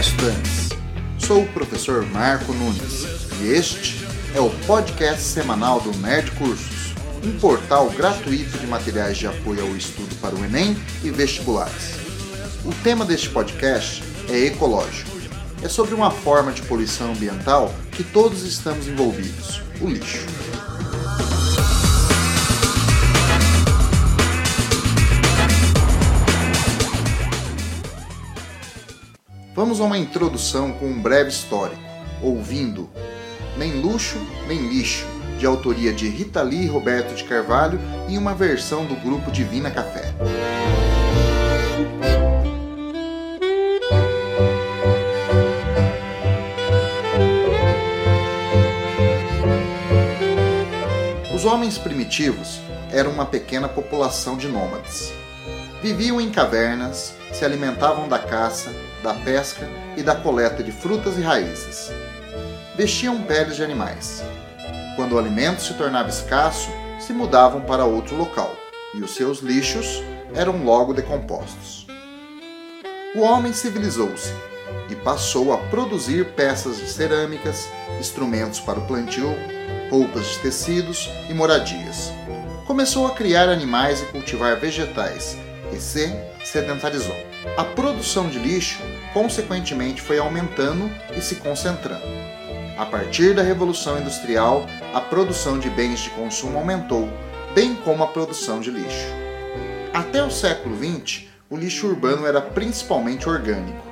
[0.00, 0.70] estudantes!
[1.18, 3.04] Sou o professor Marco Nunes
[3.42, 4.02] e este
[4.34, 9.76] é o podcast semanal do Nerd Cursos, um portal gratuito de materiais de apoio ao
[9.76, 10.74] estudo para o Enem
[11.04, 11.96] e vestibulares.
[12.64, 15.10] O tema deste podcast é ecológico.
[15.62, 20.24] É sobre uma forma de poluição ambiental que todos estamos envolvidos: o lixo.
[29.70, 31.80] Vamos a uma introdução com um breve histórico,
[32.20, 32.90] ouvindo
[33.56, 35.06] Nem Luxo, Nem Lixo,
[35.38, 39.70] de autoria de Rita Lee e Roberto de Carvalho, em uma versão do grupo Divina
[39.70, 40.12] Café.
[51.32, 52.60] Os homens primitivos
[52.90, 55.12] eram uma pequena população de nômades.
[55.82, 58.70] Viviam em cavernas, se alimentavam da caça,
[59.02, 61.90] da pesca e da coleta de frutas e raízes.
[62.76, 64.22] Vestiam peles de animais.
[64.94, 68.54] Quando o alimento se tornava escasso, se mudavam para outro local
[68.94, 70.02] e os seus lixos
[70.34, 71.86] eram logo decompostos.
[73.16, 74.34] O homem civilizou-se
[74.90, 77.66] e passou a produzir peças de cerâmicas,
[77.98, 79.34] instrumentos para o plantio,
[79.88, 82.12] roupas de tecidos e moradias.
[82.66, 85.38] Começou a criar animais e cultivar vegetais
[85.72, 87.16] e se sedentarizou.
[87.56, 88.80] A produção de lixo,
[89.12, 92.04] consequentemente, foi aumentando e se concentrando.
[92.76, 97.08] A partir da Revolução Industrial, a produção de bens de consumo aumentou,
[97.54, 99.06] bem como a produção de lixo.
[99.92, 103.84] Até o século XX, o lixo urbano era principalmente orgânico,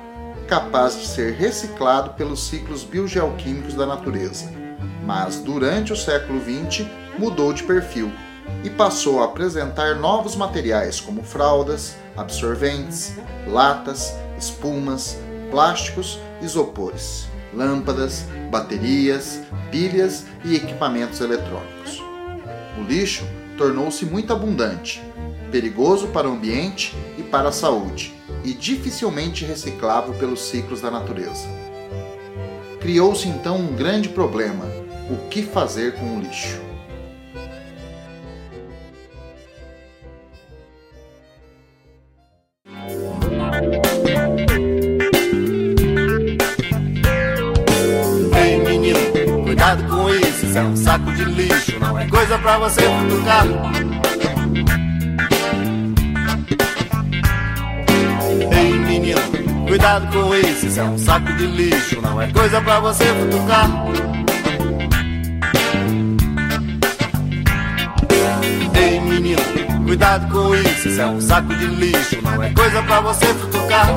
[0.47, 4.51] capaz de ser reciclado pelos ciclos biogeoquímicos da natureza.
[5.05, 8.11] Mas durante o século XX mudou de perfil
[8.63, 13.13] e passou a apresentar novos materiais como fraldas, absorventes,
[13.47, 15.17] latas, espumas,
[15.49, 22.01] plásticos, isopores, lâmpadas, baterias, pilhas e equipamentos eletrônicos.
[22.77, 23.25] O lixo
[23.57, 25.01] tornou-se muito abundante,
[25.51, 31.47] perigoso para o ambiente e para a saúde, e dificilmente reciclável pelos ciclos da natureza.
[32.79, 34.65] Criou-se então um grande problema:
[35.09, 36.68] o que fazer com o lixo?
[52.49, 53.45] Pra você futucar.
[58.51, 59.21] Ei menino,
[59.67, 63.69] cuidado com isso, isso é um saco de lixo, não é coisa pra você futucar.
[68.73, 69.41] Ei menino,
[69.85, 73.89] cuidado com isso, isso é um saco de lixo, não é coisa pra você futucar.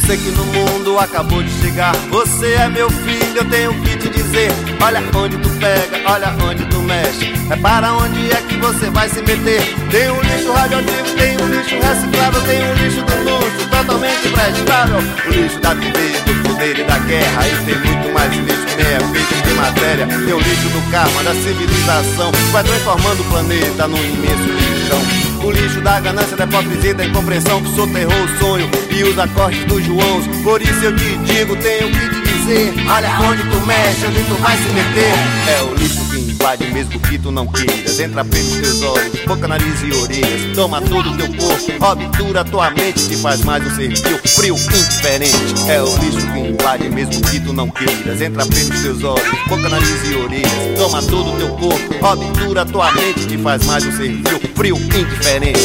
[0.00, 4.08] Você que no mundo acabou de chegar, você é meu filho, eu tenho que te
[4.08, 4.50] dizer.
[4.82, 7.32] Olha onde tu pega, olha onde tu mexe.
[7.50, 9.62] É para onde é que você vai se meter.
[9.90, 14.98] Tem um lixo radioativo, tem um lixo reciclável, tem um lixo do luxo, totalmente prestável.
[14.98, 17.46] O lixo da TV, do poder e da guerra.
[17.46, 20.06] E tem muito mais lixo que é feito de matéria.
[20.06, 22.32] Tem o lixo do karma, da civilização.
[22.50, 25.19] Vai transformando o planeta num imenso lixão.
[25.42, 29.64] O lixo da ganância, da hipocrisia, da incompreensão que soterrou o sonho e os acordes
[29.64, 30.26] dos Joãos.
[30.42, 34.34] Por isso eu te digo, tenho que te dizer: olha onde tu mexe, onde tu
[34.34, 35.14] vai se meter.
[35.48, 38.00] É o lixo que invade mesmo que tu não queiras.
[38.00, 40.56] Entra pelos teus olhos, boca, nariz e orelhas.
[40.56, 44.56] Toma todo o teu corpo, obtura tua mente, te faz mais um ser frio, frio,
[44.56, 45.70] indiferente.
[45.70, 48.20] É o lixo que invade mesmo que tu não queiras.
[48.20, 50.78] Entra pelos teus olhos, boca, nariz e orelhas.
[50.78, 54.76] Toma todo o teu corpo, obtura tua mente, te faz mais um ser frio, frio,
[54.76, 55.60] indiferente.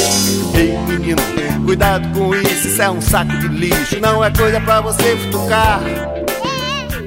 [0.55, 1.21] Ei menino,
[1.65, 5.81] cuidado com isso, isso é um saco de lixo, não é coisa pra você futucar.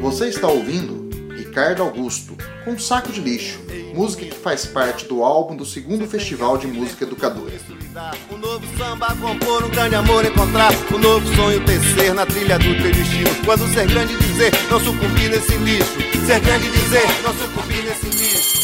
[0.00, 2.36] Você está ouvindo Ricardo Augusto
[2.68, 3.60] com Saco de Lixo,
[3.94, 7.54] música que faz parte do álbum do segundo Festival de Música Educadora.
[8.30, 12.64] Um novo samba compor, um grande amor encontrar, um novo sonho tecer na trilha do
[12.64, 13.30] teu destino.
[13.46, 15.96] Quando ser grande dizer, não sucumbir nesse lixo.
[16.26, 18.58] Ser grande dizer, não sucumbir nesse lixo.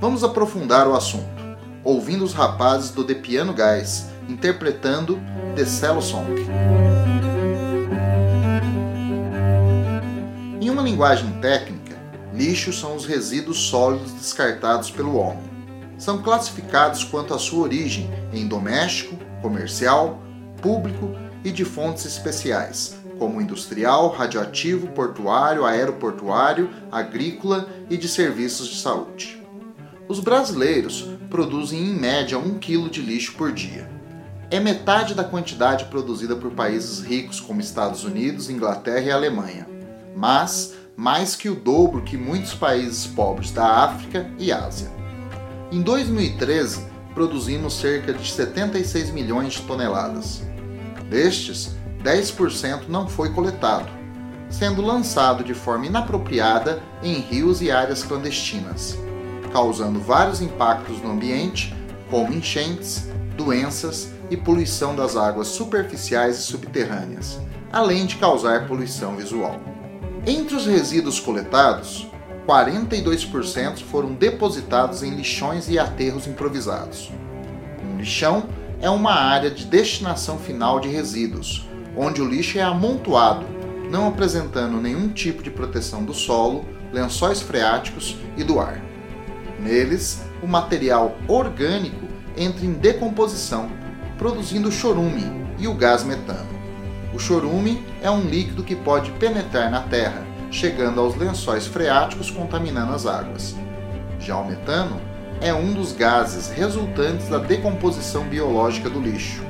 [0.00, 1.36] Vamos aprofundar o assunto
[1.84, 5.20] ouvindo os rapazes do The Piano Guys interpretando
[5.54, 6.34] The Cello Song.
[10.66, 11.96] Em uma linguagem técnica,
[12.34, 15.44] lixos são os resíduos sólidos descartados pelo homem.
[15.96, 20.20] São classificados quanto à sua origem em doméstico, comercial,
[20.60, 28.80] público e de fontes especiais, como industrial, radioativo, portuário, aeroportuário, agrícola e de serviços de
[28.80, 29.40] saúde.
[30.08, 33.88] Os brasileiros produzem em média 1 kg de lixo por dia.
[34.50, 39.75] É metade da quantidade produzida por países ricos como Estados Unidos, Inglaterra e Alemanha,
[40.16, 44.90] mas mais que o dobro que muitos países pobres da África e Ásia.
[45.70, 50.42] Em 2013, produzimos cerca de 76 milhões de toneladas.
[51.10, 53.88] Destes, 10% não foi coletado,
[54.48, 58.98] sendo lançado de forma inapropriada em rios e áreas clandestinas,
[59.52, 61.74] causando vários impactos no ambiente,
[62.10, 67.38] como enchentes, doenças e poluição das águas superficiais e subterrâneas,
[67.72, 69.75] além de causar poluição visual.
[70.28, 72.08] Entre os resíduos coletados,
[72.48, 77.12] 42% foram depositados em lixões e aterros improvisados.
[77.84, 78.48] Um lixão
[78.80, 81.64] é uma área de destinação final de resíduos,
[81.96, 83.46] onde o lixo é amontoado,
[83.88, 88.82] não apresentando nenhum tipo de proteção do solo, lençóis freáticos e do ar.
[89.60, 92.04] Neles, o material orgânico
[92.36, 93.70] entra em decomposição,
[94.18, 95.22] produzindo chorume
[95.56, 96.56] e o gás metano.
[97.14, 102.92] O chorume é um líquido que pode penetrar na terra, chegando aos lençóis freáticos contaminando
[102.92, 103.56] as águas.
[104.20, 105.00] Já o metano
[105.40, 109.42] é um dos gases resultantes da decomposição biológica do lixo.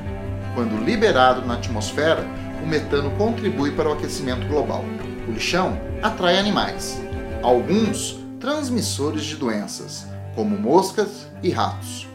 [0.55, 2.25] Quando liberado na atmosfera,
[2.63, 4.83] o metano contribui para o aquecimento global.
[5.29, 6.99] O lixão atrai animais,
[7.43, 12.09] alguns transmissores de doenças, como moscas e ratos.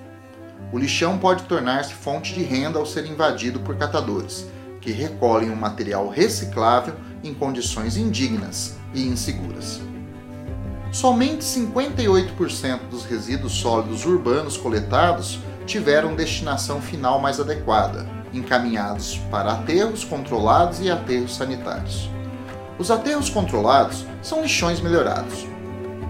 [0.74, 4.48] O lixão pode tornar-se fonte de renda ao ser invadido por catadores,
[4.82, 9.80] que recolhem um material reciclável em condições indignas e inseguras.
[10.92, 20.04] Somente 58% dos resíduos sólidos urbanos coletados tiveram destinação final mais adequada, encaminhados para aterros
[20.04, 22.10] controlados e aterros sanitários.
[22.78, 25.46] Os aterros controlados são lixões melhorados,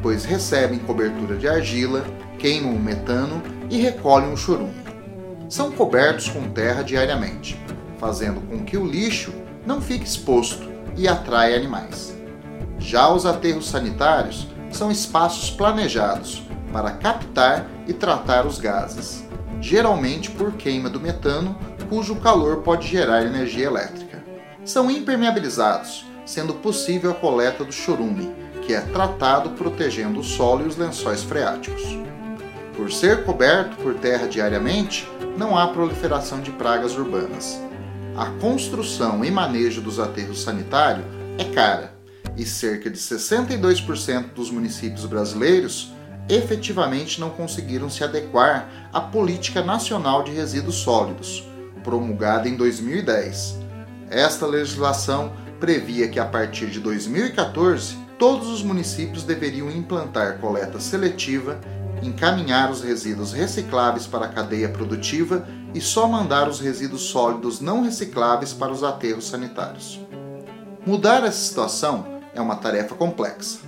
[0.01, 2.03] pois recebem cobertura de argila,
[2.39, 4.81] queimam o metano e recolhem o chorume.
[5.47, 7.59] São cobertos com terra diariamente,
[8.01, 9.31] fazendo com que o lixo
[9.63, 10.67] não fique exposto
[10.97, 12.17] e atrai animais.
[12.79, 16.41] Já os aterros sanitários são espaços planejados
[16.73, 19.23] para captar e tratar os gases,
[19.61, 21.55] geralmente por queima do metano,
[21.87, 24.23] cujo calor pode gerar energia elétrica.
[24.65, 28.33] São impermeabilizados, sendo possível a coleta do chorume,
[28.63, 31.83] que é tratado protegendo o solo e os lençóis freáticos.
[32.75, 35.07] Por ser coberto por terra diariamente,
[35.37, 37.61] não há proliferação de pragas urbanas.
[38.15, 41.05] A construção e manejo dos aterros sanitários
[41.37, 41.93] é cara
[42.37, 45.93] e cerca de 62% dos municípios brasileiros
[46.29, 51.43] efetivamente não conseguiram se adequar à Política Nacional de Resíduos Sólidos,
[51.83, 53.59] promulgada em 2010.
[54.09, 61.59] Esta legislação previa que a partir de 2014 todos os municípios deveriam implantar coleta seletiva,
[62.01, 67.83] encaminhar os resíduos recicláveis para a cadeia produtiva e só mandar os resíduos sólidos não
[67.83, 69.99] recicláveis para os aterros sanitários.
[70.85, 73.59] Mudar essa situação é uma tarefa complexa,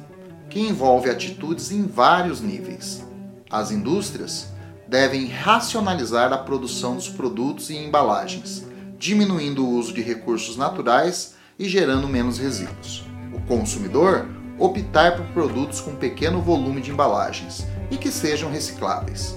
[0.50, 3.06] que envolve atitudes em vários níveis.
[3.50, 4.48] As indústrias
[4.88, 8.66] devem racionalizar a produção dos produtos e embalagens,
[8.98, 13.06] diminuindo o uso de recursos naturais e gerando menos resíduos.
[13.34, 14.28] O consumidor
[14.58, 19.36] optar por produtos com pequeno volume de embalagens e que sejam recicláveis.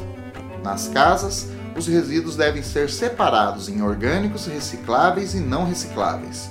[0.63, 6.51] Nas casas, os resíduos devem ser separados em orgânicos, recicláveis e não recicláveis.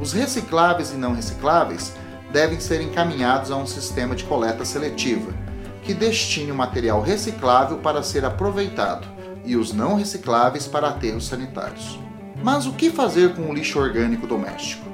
[0.00, 1.92] Os recicláveis e não recicláveis
[2.32, 5.32] devem ser encaminhados a um sistema de coleta seletiva,
[5.82, 9.06] que destine o material reciclável para ser aproveitado
[9.44, 11.98] e os não recicláveis para aterros sanitários.
[12.42, 14.88] Mas o que fazer com o lixo orgânico doméstico?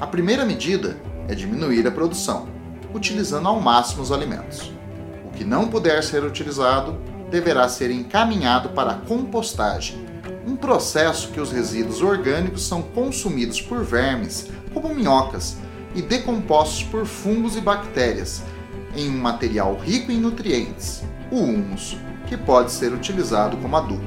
[0.00, 2.48] A primeira medida é diminuir a produção,
[2.94, 4.72] utilizando ao máximo os alimentos.
[5.38, 6.98] Que não puder ser utilizado
[7.30, 10.04] deverá ser encaminhado para a compostagem,
[10.44, 15.56] um processo que os resíduos orgânicos são consumidos por vermes, como minhocas,
[15.94, 18.42] e decompostos por fungos e bactérias,
[18.96, 24.02] em um material rico em nutrientes, o humus, que pode ser utilizado como adubo.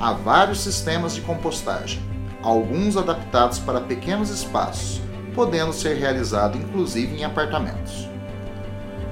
[0.00, 2.02] Há vários sistemas de compostagem,
[2.42, 5.00] alguns adaptados para pequenos espaços,
[5.32, 8.11] podendo ser realizado inclusive em apartamentos.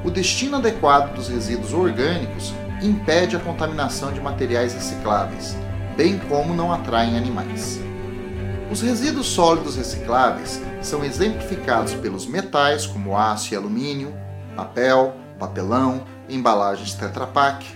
[0.04, 5.54] O destino adequado dos resíduos orgânicos impede a contaminação de materiais recicláveis,
[5.97, 7.80] bem como não atraem animais.
[8.71, 14.14] Os resíduos sólidos recicláveis são exemplificados pelos metais como aço e alumínio,
[14.57, 17.66] papel, papelão, embalagens Tetra Pak,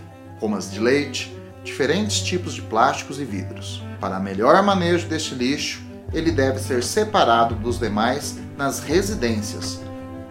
[0.70, 3.82] de leite, diferentes tipos de plásticos e vidros.
[3.98, 9.80] Para melhor manejo deste lixo, ele deve ser separado dos demais nas residências.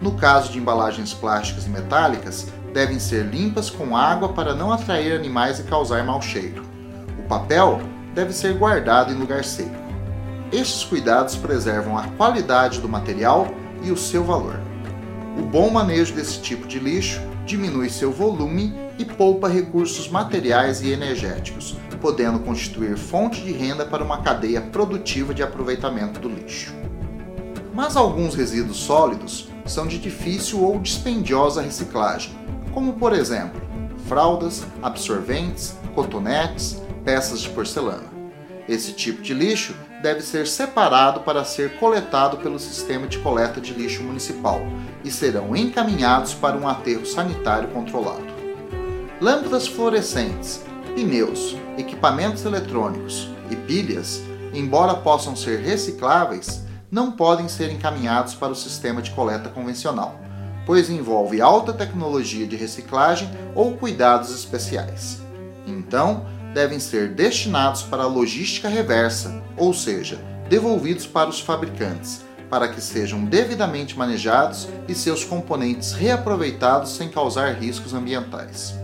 [0.00, 5.12] No caso de embalagens plásticas e metálicas, devem ser limpas com água para não atrair
[5.12, 6.64] animais e causar mau cheiro.
[7.18, 7.80] O papel
[8.14, 9.84] deve ser guardado em lugar seco.
[10.52, 13.48] Estes cuidados preservam a qualidade do material
[13.82, 14.60] e o seu valor.
[15.38, 20.90] O bom manejo desse tipo de lixo diminui seu volume e poupa recursos materiais e
[20.90, 26.72] energéticos, podendo constituir fonte de renda para uma cadeia produtiva de aproveitamento do lixo.
[27.72, 32.32] Mas alguns resíduos sólidos são de difícil ou dispendiosa reciclagem,
[32.72, 33.60] como por exemplo,
[34.06, 38.12] fraldas, absorventes, cotonetes, peças de porcelana.
[38.68, 43.72] Esse tipo de lixo deve ser separado para ser coletado pelo sistema de coleta de
[43.72, 44.60] lixo municipal
[45.02, 48.34] e serão encaminhados para um aterro sanitário controlado.
[49.20, 50.62] Lâmpadas fluorescentes,
[50.94, 56.62] pneus, equipamentos eletrônicos e pilhas, embora possam ser recicláveis,
[56.94, 60.20] não podem ser encaminhados para o sistema de coleta convencional,
[60.64, 65.20] pois envolve alta tecnologia de reciclagem ou cuidados especiais.
[65.66, 66.24] Então,
[66.54, 72.80] devem ser destinados para a logística reversa, ou seja, devolvidos para os fabricantes, para que
[72.80, 78.83] sejam devidamente manejados e seus componentes reaproveitados sem causar riscos ambientais.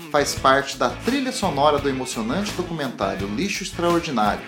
[0.11, 4.43] faz parte da trilha sonora do emocionante documentário Lixo Extraordinário,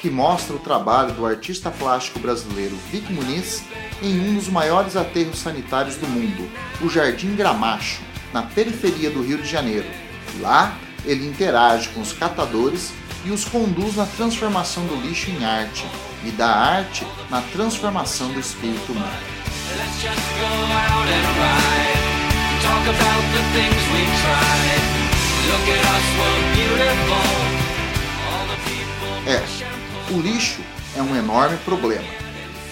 [0.00, 3.64] que mostra o trabalho do artista plástico brasileiro Vic Muniz
[4.00, 6.48] em um dos maiores aterros sanitários do mundo,
[6.80, 8.00] o Jardim Gramacho,
[8.32, 9.88] na periferia do Rio de Janeiro.
[10.40, 12.92] Lá, ele interage com os catadores
[13.24, 15.84] e os conduz na transformação do lixo em arte
[16.24, 19.18] e da arte na transformação do espírito humano.
[29.26, 29.42] É,
[30.12, 30.62] o lixo
[30.96, 32.06] é um enorme problema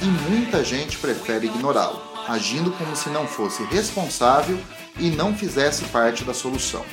[0.00, 4.58] e muita gente prefere ignorá-lo, agindo como se não fosse responsável
[4.98, 6.86] e não fizesse parte da solução.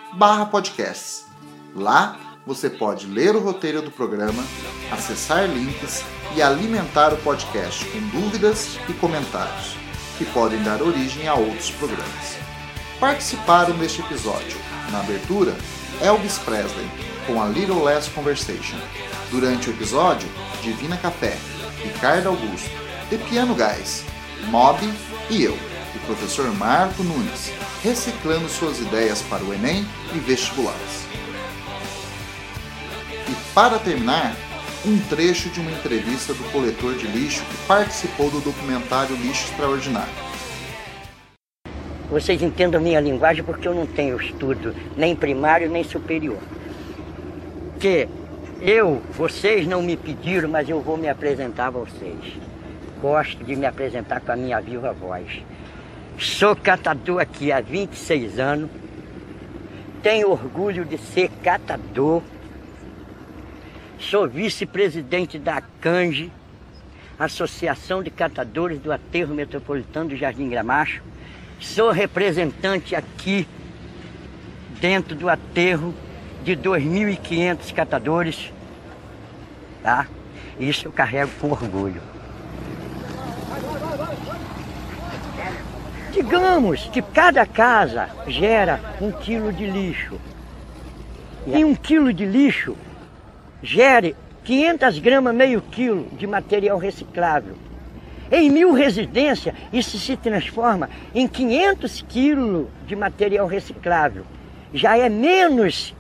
[0.50, 1.26] podcasts.
[1.75, 4.43] Lá você pode ler o roteiro do programa,
[4.90, 9.76] acessar links e alimentar o podcast com dúvidas e comentários,
[10.19, 12.37] que podem dar origem a outros programas.
[12.99, 14.59] Participaram deste episódio,
[14.90, 15.55] na abertura,
[16.02, 16.88] Elvis Presley,
[17.26, 18.79] com a Little Less Conversation.
[19.31, 20.29] Durante o episódio,
[20.62, 21.37] Divina Café,
[21.83, 22.71] Ricardo Augusto,
[23.09, 24.05] The Piano Guys,
[24.50, 24.81] Mob
[25.31, 25.57] e eu,
[25.94, 31.06] o professor Marco Nunes, reciclando suas ideias para o Enem e vestibulares.
[33.28, 34.37] E para terminar,
[34.85, 40.30] um trecho de uma entrevista do coletor de lixo que participou do documentário Lixo Extraordinário.
[42.11, 46.38] Vocês entendam minha linguagem porque eu não tenho estudo nem primário nem superior.
[47.78, 48.09] Que
[48.61, 52.18] eu, vocês não me pediram, mas eu vou me apresentar a vocês.
[53.00, 55.42] Gosto de me apresentar com a minha viva voz.
[56.20, 58.68] Sou catador aqui há 26 anos.
[60.02, 62.22] Tenho orgulho de ser catador.
[63.98, 66.30] Sou vice-presidente da CANGE,
[67.18, 71.02] Associação de Catadores do Aterro Metropolitano do Jardim Gramacho.
[71.58, 73.48] Sou representante aqui
[74.78, 75.94] dentro do aterro
[76.44, 78.52] de 2.500 catadores,
[79.82, 80.06] tá?
[80.58, 82.19] Isso eu carrego com orgulho.
[86.12, 90.21] Digamos que cada casa gera um quilo de lixo.
[91.47, 92.76] E um quilo de lixo
[93.62, 97.55] gere 500 gramas, meio quilo de material reciclável.
[98.31, 104.25] Em mil residências, isso se transforma em 500 quilos de material reciclável.
[104.73, 105.95] Já é menos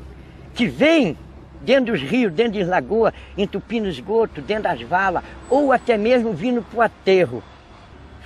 [0.54, 1.16] que vem
[1.62, 6.62] dentro dos rios, dentro das lagoas, entupindo esgoto, dentro das valas, ou até mesmo vindo
[6.62, 7.42] para o aterro,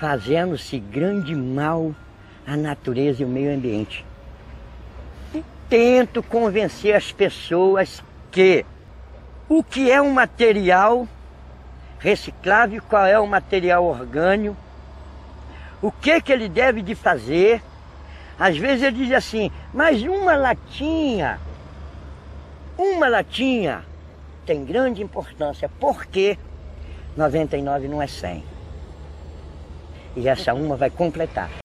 [0.04, 1.94] fazendo-se grande mal
[2.46, 4.04] à natureza e ao meio ambiente.
[5.34, 8.66] E tento convencer as pessoas que
[9.49, 11.08] o que é um material
[11.99, 14.54] reciclável, qual é o material orgânico,
[15.80, 17.62] o que, que ele deve de fazer.
[18.38, 21.40] Às vezes ele diz assim, mas uma latinha
[22.76, 23.82] uma latinha
[24.44, 26.37] tem grande importância, porque
[27.16, 28.53] 99 não é 100.
[30.16, 31.63] E essa uma vai completar.